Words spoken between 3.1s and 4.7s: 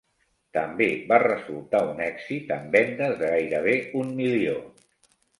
de gairebé un milió.